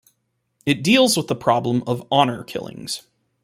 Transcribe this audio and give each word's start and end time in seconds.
It 0.65 0.81
deals 0.83 1.15
with 1.15 1.27
the 1.27 1.35
problem 1.35 1.83
of 1.85 2.07
honour 2.11 2.43
killings. 2.43 3.03